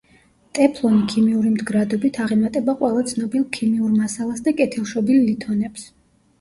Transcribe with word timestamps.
ტეფლონი 0.59 1.01
ქიმიური 1.11 1.51
მდგრადობით 1.57 2.17
აღემატება 2.25 2.77
ყველა 2.81 3.05
ცნობილ 3.13 3.47
ქიმიურ 3.61 3.95
მასალას 4.01 4.45
და 4.51 4.59
კეთილშობილ 4.63 5.25
ლითონებს. 5.31 5.89